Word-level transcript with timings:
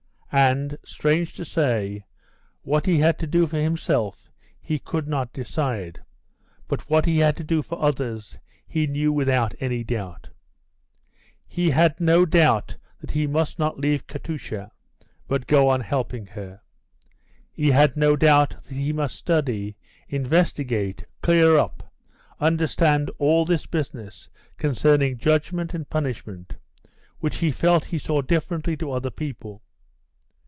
And, 0.33 0.77
strange 0.85 1.33
to 1.33 1.43
say, 1.43 2.05
what 2.61 2.85
he 2.85 2.99
had 2.99 3.19
to 3.19 3.27
do 3.27 3.45
for 3.47 3.57
himself 3.59 4.31
he 4.61 4.79
could 4.79 5.05
not 5.05 5.33
decide, 5.33 5.99
but 6.69 6.89
what 6.89 7.03
he 7.05 7.17
had 7.17 7.35
to 7.35 7.43
do 7.43 7.61
for 7.61 7.77
others 7.83 8.37
he 8.65 8.87
knew 8.87 9.11
without 9.11 9.53
any 9.59 9.83
doubt. 9.83 10.29
He 11.45 11.71
had 11.71 11.99
no 11.99 12.25
doubt 12.25 12.77
that 13.01 13.11
he 13.11 13.27
must 13.27 13.59
not 13.59 13.77
leave 13.81 14.07
Katusha, 14.07 14.71
but 15.27 15.47
go 15.47 15.67
on 15.67 15.81
helping 15.81 16.27
her. 16.27 16.61
He 17.51 17.71
had 17.71 17.97
no 17.97 18.15
doubt 18.15 18.55
that 18.63 18.75
he 18.75 18.93
must 18.93 19.17
study, 19.17 19.75
investigate, 20.07 21.03
clear 21.21 21.57
up, 21.57 21.93
understand 22.39 23.11
all 23.17 23.43
this 23.43 23.65
business 23.65 24.29
concerning 24.55 25.17
judgment 25.17 25.73
and 25.73 25.89
punishment, 25.89 26.53
which 27.19 27.39
he 27.39 27.51
felt 27.51 27.83
he 27.87 27.97
saw 27.97 28.21
differently 28.21 28.77
to 28.77 28.93
other 28.93 29.11
people. 29.11 29.61